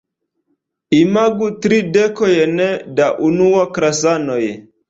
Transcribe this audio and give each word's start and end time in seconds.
Imagu 0.99 1.51
tri 1.67 1.79
dekojn 1.97 2.57
da 3.01 3.11
unuaklasanoj. 3.29 4.45